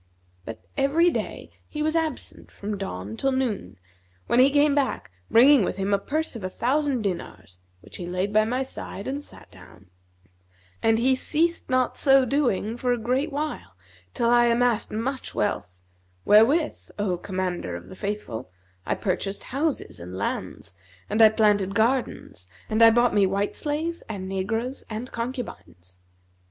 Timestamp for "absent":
1.95-2.49